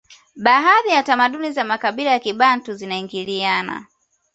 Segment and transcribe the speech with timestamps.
[0.35, 3.85] baadhi ya tamaduni za makabila ya kibantu zinaingiliana